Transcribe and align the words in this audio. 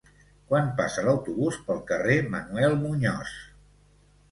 Quan 0.53 0.71
passa 0.79 1.03
l'autobús 1.07 1.59
pel 1.69 1.83
carrer 1.93 2.17
Manuel 2.33 2.77
Muñoz? 2.83 3.39